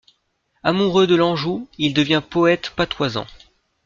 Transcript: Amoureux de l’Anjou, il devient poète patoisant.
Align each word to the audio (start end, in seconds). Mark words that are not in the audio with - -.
Amoureux 0.63 1.05
de 1.05 1.13
l’Anjou, 1.13 1.67
il 1.77 1.93
devient 1.93 2.23
poète 2.27 2.71
patoisant. 2.75 3.27